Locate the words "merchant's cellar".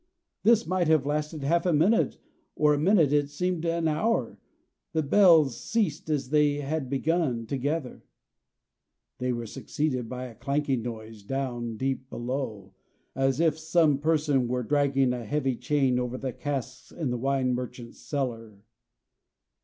17.53-18.63